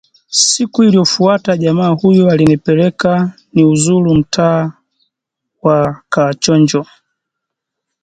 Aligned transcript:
Siku 0.29 0.83
iliyofuata, 0.83 1.57
jamaa 1.57 1.87
huyo 1.89 2.29
alinipeleka 2.31 3.31
niuzuru 3.53 4.15
mtaa 4.15 4.71
wa 5.61 6.01
Kaachonjo 6.09 6.85